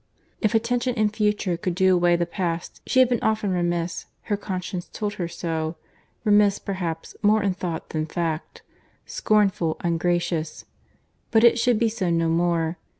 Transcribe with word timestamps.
If 0.39 0.55
attention, 0.55 0.95
in 0.95 1.09
future, 1.09 1.57
could 1.57 1.75
do 1.75 1.93
away 1.93 2.15
the 2.15 2.25
past, 2.25 2.81
she 2.87 3.01
might 3.01 3.01
hope 3.01 3.11
to 3.11 3.13
be 3.13 3.19
forgiven. 3.19 3.21
She 3.21 3.21
had 3.21 3.21
been 3.21 3.29
often 3.29 3.51
remiss, 3.55 4.05
her 4.23 4.35
conscience 4.35 4.87
told 4.91 5.13
her 5.13 5.27
so; 5.27 5.75
remiss, 6.23 6.57
perhaps, 6.57 7.15
more 7.21 7.43
in 7.43 7.53
thought 7.53 7.89
than 7.89 8.07
fact; 8.07 8.63
scornful, 9.05 9.77
ungracious. 9.81 10.65
But 11.29 11.43
it 11.43 11.59
should 11.59 11.77
be 11.77 11.89
so 11.89 12.09
no 12.09 12.29
more. 12.29 12.77